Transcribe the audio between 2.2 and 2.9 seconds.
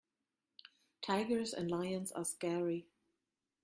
scary.